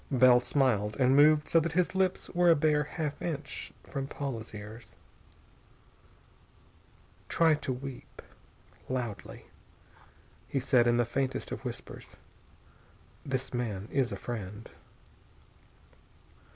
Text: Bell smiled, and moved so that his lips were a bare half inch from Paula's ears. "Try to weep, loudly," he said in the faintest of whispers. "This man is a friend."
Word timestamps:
Bell 0.09 0.39
smiled, 0.39 0.97
and 0.99 1.15
moved 1.15 1.47
so 1.47 1.59
that 1.59 1.73
his 1.73 1.93
lips 1.93 2.27
were 2.31 2.49
a 2.49 2.55
bare 2.55 2.85
half 2.85 3.21
inch 3.21 3.71
from 3.83 4.07
Paula's 4.07 4.51
ears. 4.51 4.95
"Try 7.29 7.53
to 7.53 7.71
weep, 7.71 8.23
loudly," 8.89 9.45
he 10.47 10.59
said 10.59 10.87
in 10.87 10.97
the 10.97 11.05
faintest 11.05 11.51
of 11.51 11.63
whispers. 11.63 12.17
"This 13.23 13.53
man 13.53 13.87
is 13.91 14.11
a 14.11 14.15
friend." 14.17 14.71